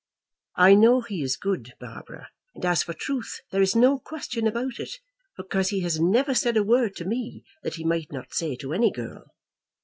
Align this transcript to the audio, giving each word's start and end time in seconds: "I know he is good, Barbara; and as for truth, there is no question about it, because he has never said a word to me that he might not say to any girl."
"I 0.57 0.73
know 0.73 1.01
he 1.01 1.21
is 1.21 1.37
good, 1.37 1.73
Barbara; 1.79 2.29
and 2.55 2.65
as 2.65 2.81
for 2.81 2.93
truth, 2.95 3.39
there 3.51 3.61
is 3.61 3.75
no 3.75 3.99
question 3.99 4.47
about 4.47 4.79
it, 4.79 4.95
because 5.37 5.69
he 5.69 5.81
has 5.81 5.99
never 5.99 6.33
said 6.33 6.57
a 6.57 6.63
word 6.63 6.95
to 6.95 7.05
me 7.05 7.43
that 7.61 7.75
he 7.75 7.85
might 7.85 8.11
not 8.11 8.33
say 8.33 8.55
to 8.55 8.73
any 8.73 8.89
girl." 8.91 9.31